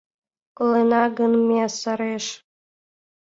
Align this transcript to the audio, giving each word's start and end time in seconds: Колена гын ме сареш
Колена 0.57 1.03
гын 1.17 1.33
ме 1.47 1.63
сареш 1.79 2.25